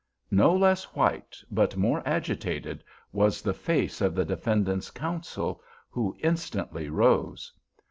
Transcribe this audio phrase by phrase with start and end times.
[0.31, 6.89] No less white, but more agitated, was the face of the defendant's counsel, who instantly
[6.89, 7.53] rose.